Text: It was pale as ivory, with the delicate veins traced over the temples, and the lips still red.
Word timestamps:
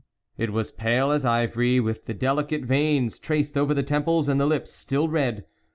It 0.35 0.51
was 0.51 0.71
pale 0.71 1.11
as 1.11 1.25
ivory, 1.25 1.79
with 1.79 2.05
the 2.05 2.15
delicate 2.15 2.63
veins 2.65 3.19
traced 3.19 3.55
over 3.55 3.75
the 3.75 3.83
temples, 3.83 4.27
and 4.27 4.41
the 4.41 4.47
lips 4.47 4.71
still 4.71 5.07
red. 5.07 5.45